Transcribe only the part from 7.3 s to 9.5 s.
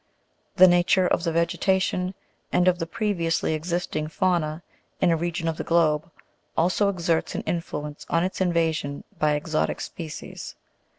an influence on its invasion by